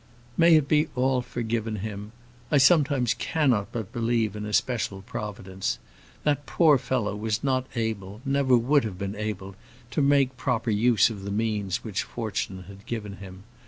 "May 0.35 0.55
it 0.55 0.67
be 0.67 0.87
all 0.95 1.21
forgiven 1.21 1.75
him! 1.75 2.11
I 2.49 2.57
sometimes 2.57 3.13
cannot 3.13 3.71
but 3.71 3.93
believe 3.93 4.35
in 4.35 4.47
a 4.47 4.51
special 4.51 5.03
Providence. 5.03 5.77
That 6.23 6.47
poor 6.47 6.79
fellow 6.79 7.15
was 7.15 7.43
not 7.43 7.67
able, 7.75 8.19
never 8.25 8.57
would 8.57 8.83
have 8.83 8.97
been 8.97 9.15
able, 9.15 9.55
to 9.91 10.01
make 10.01 10.37
proper 10.37 10.71
use 10.71 11.11
of 11.11 11.23
the 11.23 11.29
means 11.29 11.83
which 11.83 12.01
fortune 12.01 12.63
had 12.67 12.87
given 12.87 13.17
him. 13.17 13.43